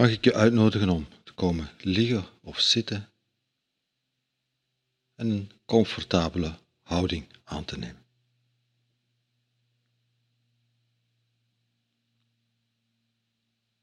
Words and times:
mag 0.00 0.10
ik 0.10 0.24
je 0.24 0.34
uitnodigen 0.34 0.88
om 0.88 1.08
te 1.24 1.32
komen 1.32 1.70
liggen 1.78 2.24
of 2.42 2.60
zitten 2.60 3.12
en 5.14 5.30
een 5.30 5.50
comfortabele 5.64 6.58
houding 6.82 7.26
aan 7.44 7.64
te 7.64 7.78
nemen. 7.78 8.04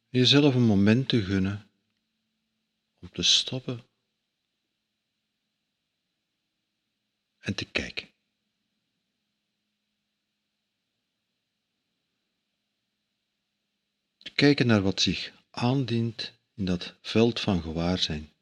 Jezelf 0.09 0.55
een 0.55 0.65
moment 0.65 1.09
te 1.09 1.23
gunnen 1.23 1.69
om 2.99 3.09
te 3.11 3.23
stoppen 3.23 3.83
en 7.37 7.55
te 7.55 7.65
kijken. 7.65 8.09
Te 14.17 14.31
kijken 14.33 14.67
naar 14.67 14.81
wat 14.81 15.01
zich 15.01 15.36
aandient 15.57 16.33
in 16.53 16.65
dat 16.65 16.95
veld 17.01 17.39
van 17.39 17.61
gewaarzijn. 17.61 18.33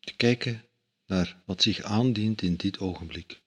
Te 0.00 0.16
kijken 0.16 0.68
naar 1.06 1.42
wat 1.46 1.62
zich 1.62 1.82
aandient 1.82 2.42
in 2.42 2.56
dit 2.56 2.78
ogenblik. 2.78 3.42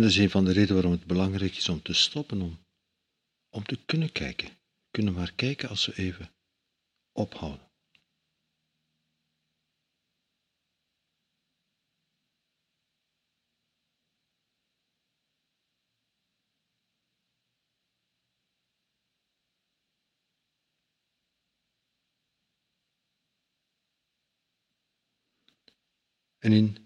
Dat 0.00 0.04
is 0.04 0.16
een 0.16 0.30
van 0.30 0.44
de 0.44 0.52
redenen 0.52 0.74
waarom 0.74 0.92
het 0.92 1.06
belangrijk 1.06 1.56
is 1.56 1.68
om 1.68 1.82
te 1.82 1.92
stoppen, 1.92 2.40
om, 2.40 2.58
om 3.48 3.64
te 3.64 3.84
kunnen 3.84 4.12
kijken. 4.12 4.48
kunnen 4.90 5.14
maar 5.14 5.32
kijken 5.32 5.68
als 5.68 5.86
we 5.86 5.96
even 5.96 6.34
ophouden. 7.12 7.70
En 26.38 26.52
in 26.52 26.85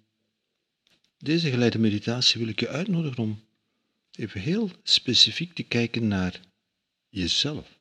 deze 1.22 1.50
geleide 1.50 1.78
meditatie 1.78 2.40
wil 2.40 2.48
ik 2.48 2.60
je 2.60 2.68
uitnodigen 2.68 3.22
om 3.22 3.48
even 4.10 4.40
heel 4.40 4.70
specifiek 4.82 5.54
te 5.54 5.62
kijken 5.62 6.08
naar 6.08 6.40
jezelf. 7.08 7.78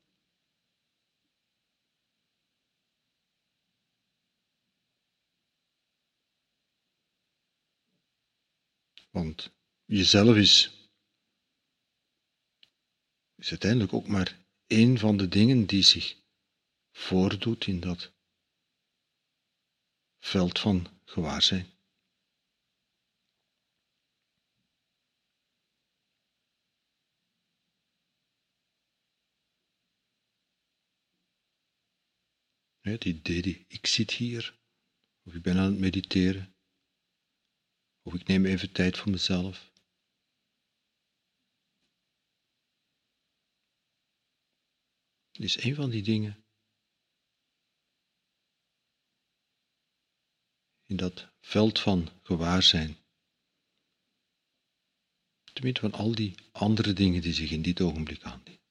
Want 9.10 9.52
jezelf 9.86 10.36
is, 10.36 10.72
uiteindelijk 13.36 13.94
ook 13.94 14.08
maar 14.08 14.38
één 14.68 14.98
van 14.98 15.18
de 15.18 15.28
dingen 15.28 15.66
die 15.66 15.84
zich 15.84 16.16
voordoet 16.92 17.68
in 17.68 17.80
dat 17.80 18.12
veld 20.20 20.60
van 20.60 21.02
gewaarzijn. 21.06 21.79
Het 32.80 33.06
idee, 33.06 33.66
ik 33.68 33.86
zit 33.86 34.12
hier, 34.12 34.60
of 35.24 35.34
ik 35.34 35.42
ben 35.42 35.58
aan 35.58 35.72
het 35.72 35.80
mediteren, 35.80 36.56
of 38.02 38.14
ik 38.14 38.28
neem 38.28 38.46
even 38.46 38.72
tijd 38.72 38.98
voor 38.98 39.12
mezelf. 39.12 39.72
Het 45.32 45.44
is 45.44 45.64
een 45.64 45.76
van 45.76 45.90
die 45.90 46.04
dingen 46.04 46.44
in 50.86 50.96
dat 50.96 51.28
veld 51.42 51.80
van 51.80 52.10
gewaarzijn. 52.24 52.98
Te 55.54 55.62
midden 55.64 55.92
van 55.92 56.00
al 56.00 56.16
die 56.16 56.36
andere 56.52 56.94
dingen 56.94 57.22
die 57.22 57.34
zich 57.34 57.52
in 57.52 57.62
dit 57.62 57.82
ogenblik 57.82 58.24
aandienen. 58.24 58.69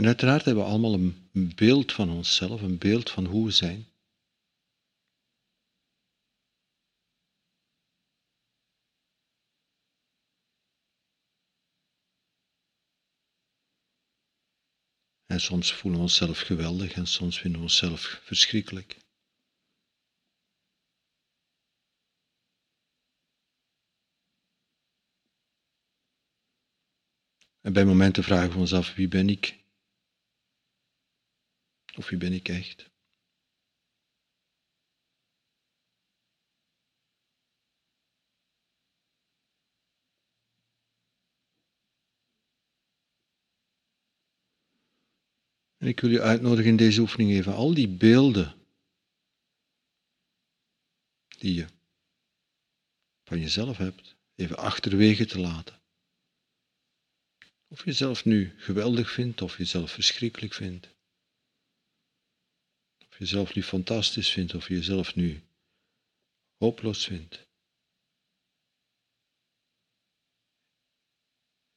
En 0.00 0.06
uiteraard 0.06 0.44
hebben 0.44 0.64
we 0.64 0.70
allemaal 0.70 0.94
een 0.94 1.52
beeld 1.54 1.92
van 1.92 2.10
onszelf, 2.10 2.62
een 2.62 2.78
beeld 2.78 3.10
van 3.10 3.24
hoe 3.24 3.44
we 3.44 3.50
zijn. 3.50 3.86
En 15.26 15.40
soms 15.40 15.72
voelen 15.72 16.00
we 16.00 16.06
onszelf 16.06 16.40
geweldig 16.40 16.92
en 16.92 17.06
soms 17.06 17.38
vinden 17.38 17.58
we 17.60 17.66
onszelf 17.66 18.20
verschrikkelijk. 18.22 18.96
En 27.60 27.72
bij 27.72 27.84
momenten 27.84 28.24
vragen 28.24 28.52
we 28.52 28.58
ons 28.58 28.74
af, 28.74 28.94
wie 28.94 29.08
ben 29.08 29.28
ik? 29.28 29.58
Of 31.96 32.08
wie 32.08 32.18
ben 32.18 32.32
ik 32.32 32.48
echt? 32.48 32.90
En 45.76 45.86
ik 45.86 46.00
wil 46.00 46.10
je 46.10 46.22
uitnodigen 46.22 46.70
in 46.70 46.76
deze 46.76 47.00
oefening 47.00 47.30
even 47.30 47.54
al 47.54 47.74
die 47.74 47.88
beelden 47.88 48.54
die 51.38 51.54
je 51.54 51.66
van 53.24 53.40
jezelf 53.40 53.76
hebt, 53.76 54.16
even 54.34 54.56
achterwege 54.56 55.26
te 55.26 55.38
laten. 55.38 55.80
Of 57.68 57.78
je 57.78 57.84
jezelf 57.84 58.24
nu 58.24 58.54
geweldig 58.56 59.10
vindt 59.10 59.42
of 59.42 59.56
jezelf 59.56 59.90
verschrikkelijk 59.90 60.54
vindt 60.54 60.98
jezelf 63.20 63.54
nu 63.54 63.62
fantastisch 63.62 64.30
vindt 64.30 64.54
of 64.54 64.68
je 64.68 64.74
jezelf 64.74 65.14
nu 65.14 65.42
hopeloos 66.56 67.04
vindt. 67.04 67.48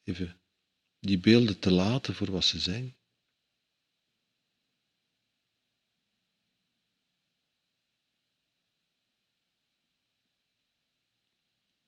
Even 0.03 0.41
die 0.99 1.19
beelden 1.19 1.59
te 1.59 1.71
laten 1.71 2.15
voor 2.15 2.31
wat 2.31 2.45
ze 2.45 2.59
zijn. 2.59 2.95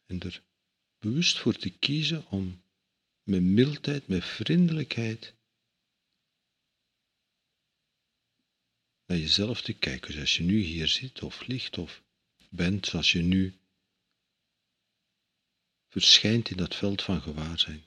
En 0.06 0.20
er 0.20 0.44
bewust 1.00 1.38
voor 1.38 1.54
te 1.54 1.78
kiezen 1.78 2.28
om 2.28 2.64
met 3.24 3.42
mildheid, 3.42 4.08
met 4.08 4.26
vriendelijkheid 4.26 5.35
naar 9.06 9.18
jezelf 9.18 9.62
te 9.62 9.74
kijken, 9.74 10.14
zoals 10.14 10.38
je 10.38 10.44
nu 10.44 10.60
hier 10.60 10.88
zit 10.88 11.22
of 11.22 11.48
ligt 11.48 11.78
of 11.78 12.04
bent, 12.50 12.86
zoals 12.86 13.12
je 13.12 13.22
nu 13.22 13.60
verschijnt 15.88 16.50
in 16.50 16.58
dat 16.58 16.76
veld 16.76 17.02
van 17.02 17.22
gewaarzijn. 17.22 17.84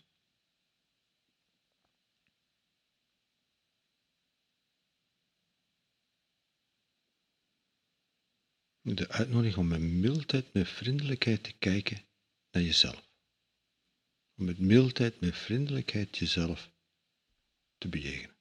De 8.80 9.08
uitnodiging 9.08 9.56
om 9.56 9.68
met 9.68 9.80
mildheid, 9.80 10.52
met 10.52 10.68
vriendelijkheid 10.68 11.42
te 11.42 11.52
kijken 11.52 12.06
naar 12.50 12.62
jezelf. 12.62 13.08
Om 14.36 14.44
met 14.44 14.58
mildheid, 14.58 15.20
met 15.20 15.36
vriendelijkheid 15.36 16.18
jezelf 16.18 16.70
te 17.78 17.88
bejegenen. 17.88 18.37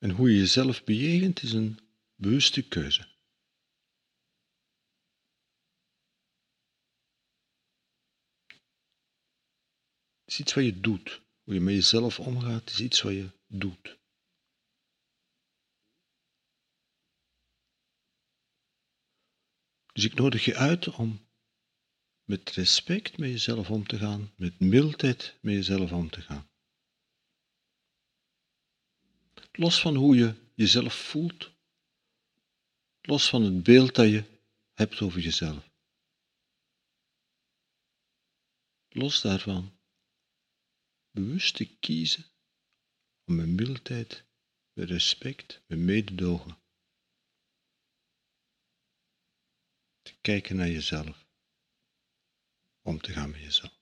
En 0.00 0.10
hoe 0.10 0.30
je 0.30 0.38
jezelf 0.38 0.84
bejegent 0.84 1.42
is 1.42 1.52
een 1.52 1.78
bewuste 2.14 2.68
keuze. 2.68 3.00
Het 10.24 10.38
is 10.38 10.40
iets 10.40 10.54
wat 10.54 10.64
je 10.64 10.80
doet. 10.80 11.22
Hoe 11.42 11.54
je 11.54 11.60
met 11.60 11.74
jezelf 11.74 12.20
omgaat, 12.20 12.70
is 12.70 12.80
iets 12.80 13.02
wat 13.02 13.12
je 13.12 13.30
doet. 13.46 13.98
Dus 19.92 20.04
ik 20.04 20.14
nodig 20.14 20.44
je 20.44 20.56
uit 20.56 20.88
om 20.88 21.28
met 22.24 22.50
respect 22.50 23.18
met 23.18 23.30
jezelf 23.30 23.70
om 23.70 23.86
te 23.86 23.98
gaan, 23.98 24.32
met 24.36 24.60
mildheid 24.60 25.38
met 25.40 25.54
jezelf 25.54 25.92
om 25.92 26.10
te 26.10 26.20
gaan. 26.20 26.49
Los 29.52 29.80
van 29.80 29.94
hoe 29.94 30.16
je 30.16 30.34
jezelf 30.54 30.94
voelt, 30.94 31.50
los 33.00 33.28
van 33.28 33.42
het 33.42 33.62
beeld 33.62 33.94
dat 33.94 34.08
je 34.10 34.24
hebt 34.74 35.00
over 35.00 35.20
jezelf. 35.20 35.70
Los 38.88 39.20
daarvan, 39.20 39.78
bewust 41.10 41.54
te 41.54 41.78
kiezen 41.78 42.24
om 43.24 43.34
met 43.34 43.48
mildheid, 43.48 44.24
met 44.72 44.88
respect, 44.88 45.62
met 45.66 45.78
mededogen 45.78 46.58
te 50.02 50.14
kijken 50.20 50.56
naar 50.56 50.68
jezelf 50.68 51.26
om 52.82 53.00
te 53.00 53.12
gaan 53.12 53.30
met 53.30 53.40
jezelf. 53.40 53.79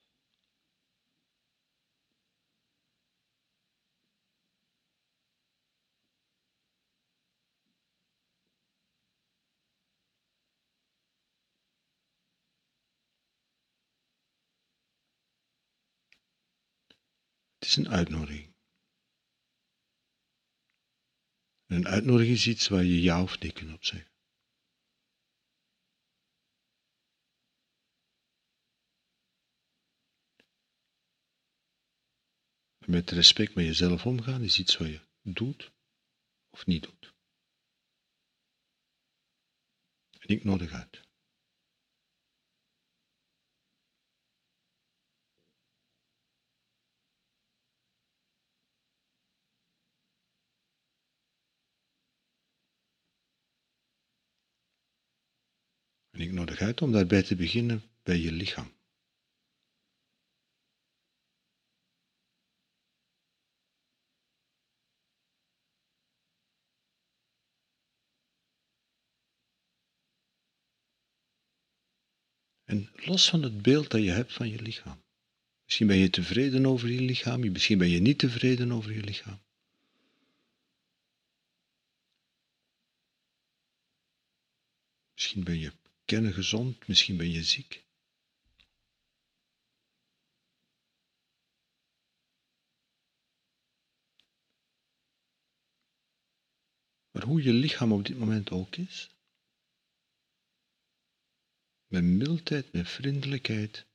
Een 17.79 17.89
uitnodiging. 17.89 18.53
Een 21.65 21.87
uitnodiging 21.87 22.35
is 22.35 22.47
iets 22.47 22.67
waar 22.67 22.83
je 22.83 23.01
ja 23.01 23.21
of 23.21 23.39
nee 23.39 23.53
kunt 23.53 23.73
op 23.73 23.85
zeggen. 23.85 24.09
met 32.89 33.11
respect 33.11 33.55
met 33.55 33.65
jezelf 33.65 34.05
omgaan 34.05 34.41
is 34.41 34.59
iets 34.59 34.77
wat 34.77 34.87
je 34.87 35.01
doet 35.21 35.71
of 36.49 36.65
niet 36.65 36.83
doet. 36.83 37.13
En 40.19 40.29
ik 40.29 40.43
nodig 40.43 40.71
uit. 40.71 41.08
Nodig 56.33 56.59
uit 56.59 56.81
om 56.81 56.91
daarbij 56.91 57.23
te 57.23 57.35
beginnen 57.35 57.83
bij 58.03 58.19
je 58.19 58.31
lichaam. 58.31 58.71
En 72.69 72.89
los 72.95 73.29
van 73.29 73.43
het 73.43 73.61
beeld 73.61 73.91
dat 73.91 74.03
je 74.03 74.11
hebt 74.11 74.33
van 74.33 74.49
je 74.49 74.61
lichaam. 74.61 75.03
Misschien 75.63 75.87
ben 75.87 75.97
je 75.97 76.09
tevreden 76.09 76.65
over 76.65 76.89
je 76.89 77.01
lichaam, 77.01 77.51
misschien 77.51 77.77
ben 77.77 77.89
je 77.89 77.99
niet 77.99 78.19
tevreden 78.19 78.71
over 78.71 78.93
je 78.93 79.03
lichaam. 79.03 79.39
Misschien 85.13 85.43
ben 85.43 85.59
je 85.59 85.71
kerngezond, 86.09 86.87
misschien 86.87 87.17
ben 87.17 87.31
je 87.31 87.43
ziek. 87.43 87.83
Maar 97.11 97.23
hoe 97.23 97.43
je 97.43 97.53
lichaam 97.53 97.91
op 97.91 98.05
dit 98.05 98.17
moment 98.17 98.51
ook 98.51 98.75
is, 98.75 99.15
met 101.87 102.03
mildheid, 102.03 102.73
met 102.73 102.89
vriendelijkheid, 102.89 103.85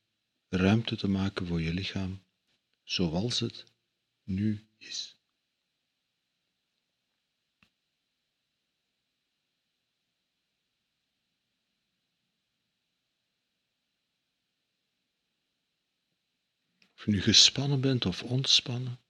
ruimte 0.49 0.97
te 0.97 1.09
maken 1.09 1.47
voor 1.47 1.61
je 1.61 1.75
lichaam 1.75 2.25
zoals 2.83 3.41
het 3.41 3.65
nu 4.23 4.69
is. 4.79 5.14
Of 16.95 17.05
je 17.05 17.11
nu 17.11 17.21
gespannen 17.21 17.81
bent 17.81 18.07
of 18.07 18.23
ontspannen, 18.23 19.01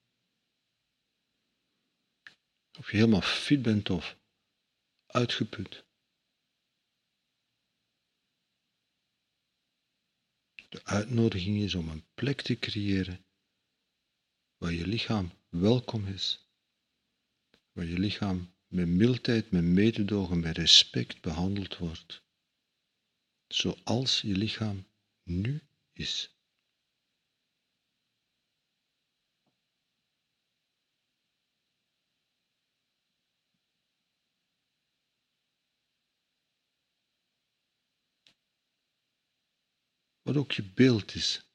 of 2.77 2.91
je 2.91 2.97
helemaal 2.97 3.21
fit 3.21 3.61
bent 3.61 3.89
of 3.89 4.17
uitgeput. 5.05 5.83
De 10.69 10.83
uitnodiging 10.83 11.61
is 11.61 11.75
om 11.75 11.89
een 11.89 12.05
plek 12.13 12.41
te 12.41 12.59
creëren 12.59 13.25
waar 14.57 14.71
je 14.71 14.87
lichaam 14.87 15.31
welkom 15.49 16.07
is, 16.07 16.49
waar 17.71 17.85
je 17.85 17.99
lichaam 17.99 18.53
met 18.67 18.87
mildheid, 18.87 19.51
met 19.51 19.63
mededogen, 19.63 20.39
met 20.39 20.57
respect 20.57 21.21
behandeld 21.21 21.77
wordt, 21.77 22.23
zoals 23.47 24.21
je 24.21 24.35
lichaam 24.37 24.87
nu 25.23 25.63
is. 25.93 26.34
Wat 40.25 40.37
ook 40.37 40.51
je 40.51 40.63
beeld 40.63 41.15
is. 41.15 41.49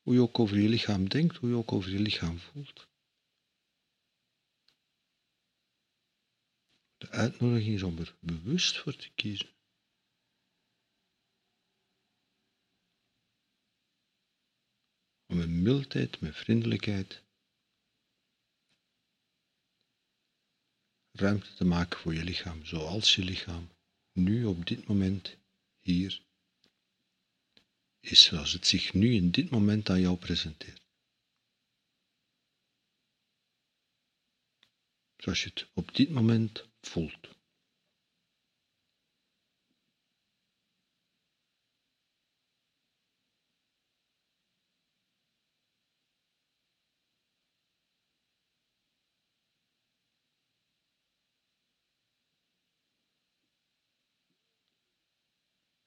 Hoe 0.00 0.14
je 0.14 0.20
ook 0.20 0.38
over 0.38 0.58
je 0.58 0.68
lichaam 0.68 1.08
denkt, 1.08 1.36
hoe 1.36 1.48
je 1.48 1.56
ook 1.56 1.72
over 1.72 1.90
je 1.90 2.00
lichaam 2.00 2.38
voelt. 2.38 2.88
De 6.96 7.10
uitnodiging 7.10 7.74
is 7.74 7.82
om 7.82 7.98
er 7.98 8.16
bewust 8.20 8.78
voor 8.78 8.96
te 8.96 9.10
kiezen. 9.14 9.48
Om 15.26 15.36
met 15.36 15.48
mildheid, 15.48 16.20
met 16.20 16.36
vriendelijkheid 16.36 17.24
ruimte 21.12 21.54
te 21.54 21.64
maken 21.64 21.98
voor 21.98 22.14
je 22.14 22.24
lichaam, 22.24 22.64
zoals 22.64 23.14
je 23.14 23.24
lichaam 23.24 23.68
nu 24.12 24.44
op 24.44 24.66
dit 24.66 24.86
moment 24.86 25.36
hier 25.80 26.30
is 28.02 28.22
zoals 28.22 28.52
het 28.52 28.66
zich 28.66 28.92
nu 28.92 29.14
in 29.14 29.30
dit 29.30 29.50
moment 29.50 29.90
aan 29.90 30.00
jou 30.00 30.16
presenteert. 30.16 30.82
Zoals 35.16 35.42
je 35.42 35.50
het 35.54 35.68
op 35.74 35.94
dit 35.94 36.10
moment 36.10 36.68
voelt. 36.80 37.28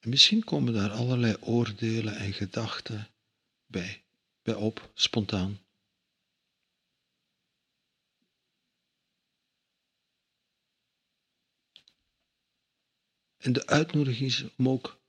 En 0.05 0.11
misschien 0.11 0.43
komen 0.43 0.73
daar 0.73 0.91
allerlei 0.91 1.35
oordelen 1.39 2.15
en 2.15 2.33
gedachten 2.33 3.09
bij, 3.65 4.03
bij 4.41 4.53
op, 4.53 4.91
spontaan. 4.93 5.59
En 13.37 13.53
de 13.53 13.67
uitnodiging 13.67 14.29
is 14.29 14.45
om 14.57 14.69
ook 14.69 15.01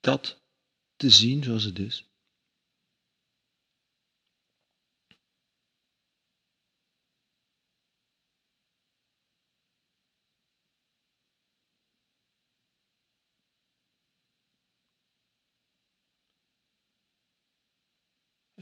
dat 0.00 0.40
te 0.96 1.10
zien 1.10 1.44
zoals 1.44 1.64
het 1.64 1.78
is. 1.78 2.08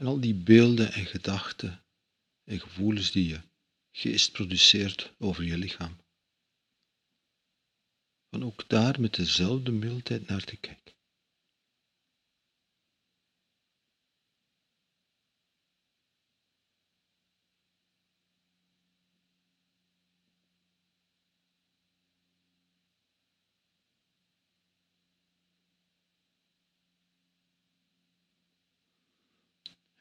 En 0.05 0.11
al 0.11 0.19
die 0.19 0.35
beelden 0.35 0.93
en 0.93 1.05
gedachten 1.05 1.83
en 2.43 2.59
gevoelens 2.59 3.11
die 3.11 3.27
je 3.27 3.41
geest 3.91 4.31
produceert 4.31 5.13
over 5.17 5.43
je 5.43 5.57
lichaam. 5.57 5.97
Van 8.29 8.43
ook 8.43 8.69
daar 8.69 9.01
met 9.01 9.13
dezelfde 9.13 9.71
mildheid 9.71 10.27
naar 10.27 10.43
te 10.43 10.57
kijken. 10.57 10.93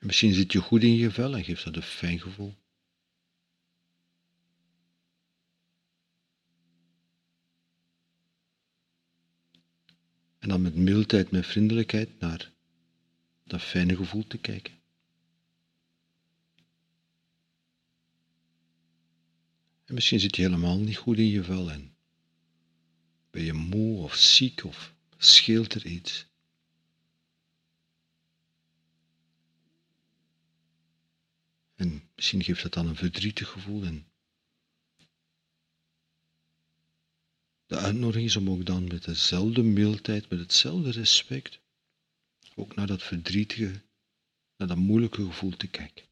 Misschien 0.05 0.33
zit 0.35 0.53
je 0.53 0.61
goed 0.61 0.83
in 0.83 0.95
je 0.95 1.11
vel 1.11 1.37
en 1.37 1.45
geeft 1.45 1.65
dat 1.65 1.77
een 1.77 1.83
fijn 1.83 2.21
gevoel. 2.21 2.55
En 10.39 10.49
dan 10.49 10.63
met 10.63 10.75
mildheid, 10.75 11.31
met 11.31 11.47
vriendelijkheid 11.47 12.21
naar 12.21 12.53
dat 13.45 13.63
fijne 13.63 13.97
gevoel 13.97 14.27
te 14.27 14.39
kijken. 14.39 14.75
En 19.85 19.95
misschien 19.95 20.21
zit 20.21 20.37
je 20.37 20.43
helemaal 20.43 20.79
niet 20.79 20.97
goed 20.97 21.19
in 21.19 21.29
je 21.29 21.43
vel 21.43 21.71
en 21.71 21.97
ben 23.31 23.43
je 23.43 23.53
moe 23.53 24.03
of 24.03 24.15
ziek 24.15 24.65
of 24.65 24.95
scheelt 25.17 25.75
er 25.75 25.87
iets. 25.87 26.27
En 31.75 32.11
misschien 32.15 32.43
geeft 32.45 32.63
dat 32.63 32.73
dan 32.73 32.87
een 32.87 32.97
verdrietig 32.97 33.49
gevoel. 33.49 33.85
En 33.85 34.07
de 37.67 37.77
uitnodiging 37.77 38.27
is 38.27 38.37
om 38.37 38.51
ook 38.51 38.67
dan 38.67 38.87
met 38.87 39.05
dezelfde 39.05 39.63
mildheid, 39.63 40.29
met 40.29 40.39
hetzelfde 40.39 40.91
respect, 40.91 41.61
ook 42.55 42.75
naar 42.75 42.87
dat 42.87 43.03
verdrietige, 43.03 43.83
naar 44.57 44.69
dat 44.69 44.77
moeilijke 44.77 45.25
gevoel 45.25 45.57
te 45.57 45.67
kijken. 45.67 46.05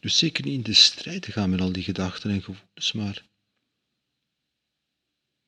Dus 0.00 0.18
zeker 0.18 0.44
niet 0.44 0.54
in 0.54 0.62
de 0.62 0.74
strijd 0.74 1.22
te 1.22 1.32
gaan 1.32 1.50
met 1.50 1.60
al 1.60 1.72
die 1.72 1.82
gedachten 1.82 2.30
en 2.30 2.42
gevoelens, 2.42 2.92
maar 2.92 3.26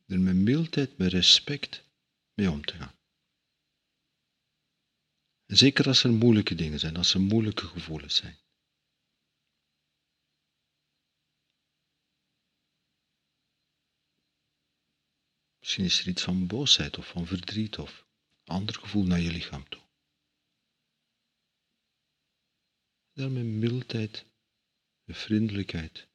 er 0.06 0.20
met 0.20 0.34
mildheid, 0.34 0.98
met 0.98 1.12
respect 1.12 1.84
mee 2.34 2.50
om 2.50 2.64
te 2.64 2.74
gaan. 2.74 2.98
Zeker 5.46 5.86
als 5.86 6.04
er 6.04 6.12
moeilijke 6.12 6.54
dingen 6.54 6.78
zijn, 6.78 6.96
als 6.96 7.14
er 7.14 7.20
moeilijke 7.20 7.66
gevoelens 7.66 8.16
zijn. 8.16 8.38
Misschien 15.58 15.84
is 15.84 16.00
er 16.00 16.08
iets 16.08 16.22
van 16.22 16.46
boosheid 16.46 16.98
of 16.98 17.06
van 17.06 17.26
verdriet 17.26 17.78
of 17.78 18.06
ander 18.44 18.74
gevoel 18.74 19.04
naar 19.04 19.20
je 19.20 19.30
lichaam 19.30 19.68
toe. 19.68 19.82
Daar 23.12 23.30
met 23.30 23.44
mildheid 23.44 24.29
de 25.10 25.16
vriendelijkheid. 25.16 26.08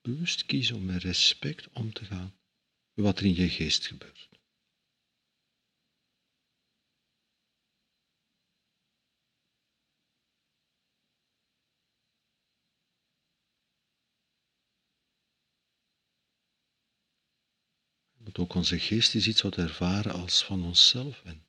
Bewust 0.00 0.46
kiezen 0.46 0.76
om 0.76 0.84
met 0.84 1.02
respect 1.02 1.68
om 1.68 1.92
te 1.92 2.04
gaan 2.04 2.38
wat 2.92 3.18
er 3.18 3.24
in 3.24 3.34
je 3.34 3.48
geest 3.48 3.86
gebeurt. 3.86 4.28
ook 18.38 18.54
onze 18.54 18.78
geest 18.78 19.14
is 19.14 19.26
iets 19.26 19.42
wat 19.42 19.56
ervaren 19.56 20.12
als 20.12 20.44
van 20.44 20.64
onszelf 20.64 21.22
en 21.24 21.46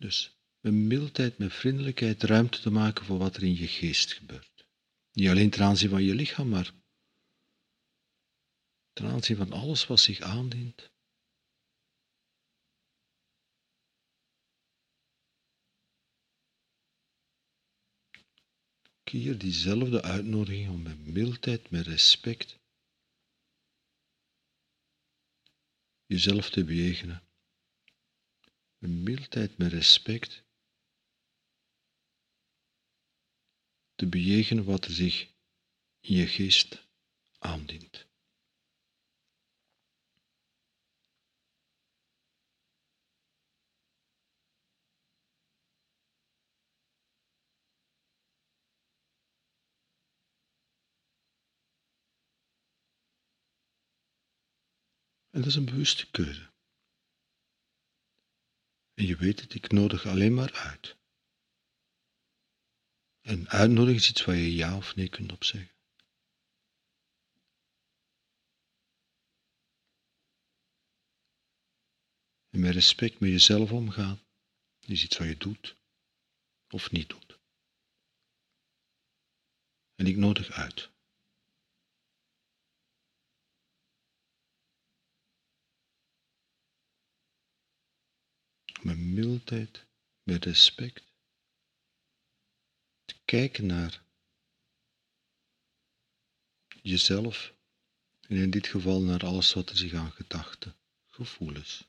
dus 0.00 0.38
met 0.60 0.72
mildheid, 0.72 1.38
met 1.38 1.52
vriendelijkheid 1.52 2.22
ruimte 2.22 2.60
te 2.60 2.70
maken 2.70 3.04
voor 3.04 3.18
wat 3.18 3.36
er 3.36 3.42
in 3.42 3.56
je 3.56 3.66
geest 3.66 4.12
gebeurt. 4.12 4.66
Niet 5.12 5.28
alleen 5.28 5.50
ten 5.50 5.62
aanzien 5.62 5.90
van 5.90 6.02
je 6.02 6.14
lichaam, 6.14 6.48
maar 6.48 6.72
ten 8.92 9.06
aanzien 9.06 9.36
van 9.36 9.52
alles 9.52 9.86
wat 9.86 10.00
zich 10.00 10.20
aandient. 10.20 10.90
hier 19.10 19.38
diezelfde 19.38 20.02
uitnodiging 20.02 20.68
om 20.68 20.82
met 20.82 21.06
mildheid, 21.06 21.70
met 21.70 21.86
respect 21.86 22.58
jezelf 26.06 26.50
te 26.50 26.64
bejegenen 26.64 27.29
met 28.80 28.90
mildheid, 28.90 29.58
met 29.58 29.72
respect, 29.72 30.44
te 33.94 34.06
bejegenen 34.06 34.64
wat 34.64 34.84
er 34.84 34.92
zich 34.92 35.28
in 36.00 36.14
je 36.14 36.26
geest 36.26 36.88
aandient. 37.38 38.08
En 55.30 55.40
dat 55.40 55.46
is 55.46 55.54
een 55.54 55.64
bewuste 55.64 56.10
keuze. 56.10 56.50
En 59.00 59.06
je 59.06 59.16
weet 59.16 59.40
het, 59.40 59.54
ik 59.54 59.70
nodig 59.70 60.06
alleen 60.06 60.34
maar 60.34 60.52
uit. 60.52 60.96
En 63.20 63.48
uitnodigen 63.48 64.00
is 64.00 64.08
iets 64.08 64.24
waar 64.24 64.36
je 64.36 64.54
ja 64.54 64.76
of 64.76 64.96
nee 64.96 65.08
kunt 65.08 65.32
op 65.32 65.44
zeggen. 65.44 65.74
En 72.50 72.60
met 72.60 72.72
respect 72.72 73.20
met 73.20 73.30
jezelf 73.30 73.72
omgaan 73.72 74.20
is 74.80 75.04
iets 75.04 75.18
wat 75.18 75.28
je 75.28 75.36
doet 75.36 75.76
of 76.68 76.90
niet 76.90 77.08
doet. 77.08 77.38
En 79.94 80.06
ik 80.06 80.16
nodig 80.16 80.50
uit. 80.50 80.90
Met 88.82 88.98
mildheid, 88.98 89.86
met 90.22 90.44
respect, 90.44 91.04
te 93.04 93.14
kijken 93.24 93.66
naar 93.66 94.02
jezelf 96.82 97.54
en 98.20 98.36
in 98.36 98.50
dit 98.50 98.66
geval 98.66 99.02
naar 99.02 99.24
alles 99.24 99.52
wat 99.52 99.70
er 99.70 99.76
zich 99.76 99.92
aan 99.92 100.12
gedachten, 100.12 100.76
gevoelens 101.08 101.88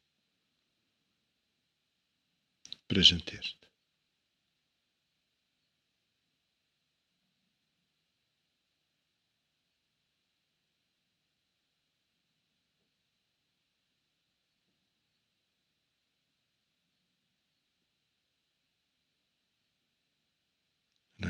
presenteert. 2.86 3.61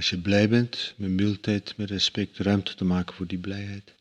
Als 0.01 0.09
je 0.09 0.21
blij 0.21 0.49
bent, 0.49 0.93
met 0.97 1.09
mildheid, 1.09 1.77
met 1.77 1.89
respect, 1.89 2.37
ruimte 2.37 2.75
te 2.75 2.83
maken 2.83 3.15
voor 3.15 3.27
die 3.27 3.39
blijheid. 3.39 3.95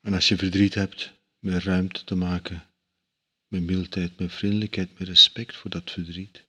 En 0.00 0.12
als 0.12 0.28
je 0.28 0.36
verdriet 0.36 0.74
hebt, 0.74 1.12
met 1.38 1.62
ruimte 1.62 2.04
te 2.04 2.14
maken 2.14 2.66
met 3.48 3.62
mildheid, 3.62 4.18
met 4.18 4.32
vriendelijkheid, 4.32 4.98
met 4.98 5.08
respect 5.08 5.56
voor 5.56 5.70
dat 5.70 5.90
verdriet. 5.90 6.44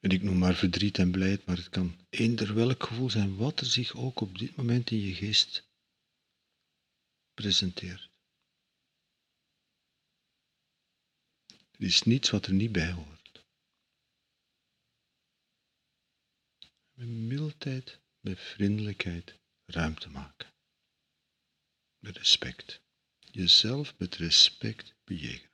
En 0.00 0.10
ik 0.10 0.22
noem 0.22 0.38
maar 0.38 0.54
verdriet 0.54 0.98
en 0.98 1.10
blijheid, 1.10 1.46
maar 1.46 1.56
het 1.56 1.68
kan 1.68 2.06
eender 2.10 2.54
welk 2.54 2.82
gevoel 2.82 3.10
zijn 3.10 3.36
wat 3.36 3.60
er 3.60 3.66
zich 3.66 3.96
ook 3.96 4.20
op 4.20 4.38
dit 4.38 4.56
moment 4.56 4.90
in 4.90 5.00
je 5.00 5.14
geest 5.14 5.68
presenteert. 7.34 8.09
Er 11.80 11.86
is 11.86 12.02
niets 12.02 12.30
wat 12.30 12.46
er 12.46 12.52
niet 12.52 12.72
bij 12.72 12.92
hoort. 12.92 13.44
Met 16.92 17.08
mildheid, 17.08 18.00
met 18.20 18.40
vriendelijkheid 18.40 19.38
ruimte 19.64 20.10
maken. 20.10 20.52
Met 21.98 22.16
respect. 22.16 22.80
Jezelf 23.18 23.98
met 23.98 24.16
respect 24.16 24.94
bejegenen. 25.04 25.49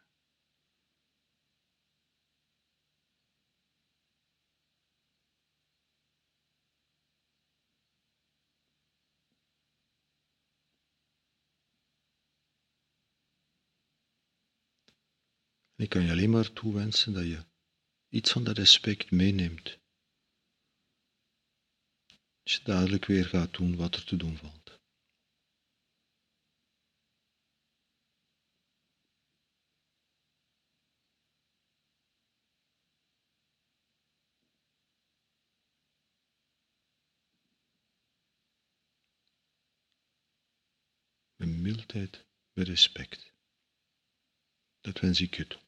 Ik 15.76 15.88
kan 15.88 16.02
je 16.02 16.11
alleen 16.11 16.30
maar 16.30 16.52
toewensen 16.52 17.12
dat 17.12 17.25
je 17.25 17.45
iets 18.09 18.33
van 18.33 18.45
dat 18.45 18.56
respect 18.56 19.11
meeneemt. 19.11 19.78
Als 22.42 22.54
je 22.54 22.62
dadelijk 22.62 23.04
weer 23.04 23.25
gaat 23.25 23.52
doen 23.52 23.76
wat 23.76 23.95
er 23.95 24.04
te 24.04 24.16
doen 24.16 24.37
valt. 24.37 24.80
Met 41.37 41.49
mildheid, 41.49 42.26
met 42.52 42.68
respect. 42.68 43.33
Dat 44.80 45.00
wens 45.00 45.21
ik 45.21 45.37
je 45.37 45.47
toe. 45.47 45.66